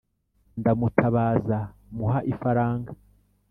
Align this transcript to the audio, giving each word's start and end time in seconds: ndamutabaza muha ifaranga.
ndamutabaza 0.59 1.57
muha 1.95 2.19
ifaranga. 2.31 2.91